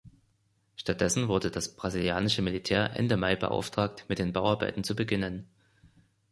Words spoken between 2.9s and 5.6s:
Ende Mai beauftragt, mit den Bauarbeiten zu beginnen.